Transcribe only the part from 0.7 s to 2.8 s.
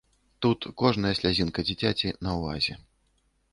кожная слязінка дзіцяці на ўвазе.